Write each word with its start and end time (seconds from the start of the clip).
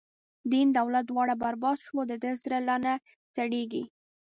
دین 0.51 0.67
دولت 0.77 1.03
دواړه 1.07 1.35
برباد 1.43 1.77
شو، 1.85 1.97
د 2.07 2.13
ده 2.23 2.31
زړه 2.43 2.59
لانه 2.67 2.93
سړیږی 3.35 3.83